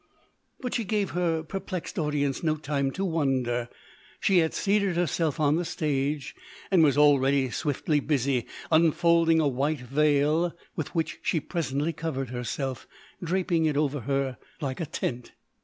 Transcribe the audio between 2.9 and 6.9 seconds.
to wonder; she had seated herself on the stage and